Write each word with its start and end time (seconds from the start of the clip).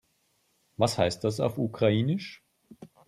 Was 0.77 0.97
heißt 0.97 1.23
das 1.25 1.39
auf 1.39 1.59
Ukrainisch? 1.59 2.41